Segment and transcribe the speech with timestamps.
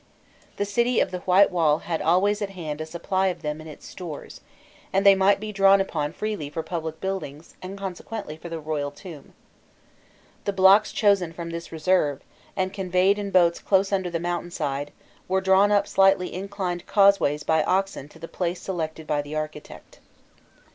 [0.57, 3.67] The city of the White Wall had always at hand a supply of them in
[3.67, 4.41] its stores,
[4.91, 8.89] and they might be drawn upon freely for public buildings, and consequently for the royal
[8.89, 9.33] tomb.
[10.45, 12.23] The blocks chosen from this reserve,
[12.55, 14.91] and conveyed in boats close under the mountain side,
[15.27, 19.99] were drawn up slightly inclined causeways by oxen to the place selected by the architect.